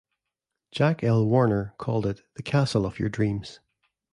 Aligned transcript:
Jack 0.71 1.03
L. 1.03 1.23
Warner 1.27 1.75
called 1.77 2.07
it 2.07 2.23
"The 2.33 2.41
Castle 2.41 2.87
of 2.87 2.97
Your 2.97 3.07
Dreams". 3.09 3.59